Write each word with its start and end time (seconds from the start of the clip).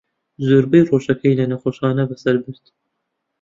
زۆربەی 0.47 0.87
ڕۆژەکەی 0.89 1.37
لە 1.39 1.45
نەخۆشخانە 1.51 2.03
بەسەر 2.09 2.35
برد. 2.43 2.65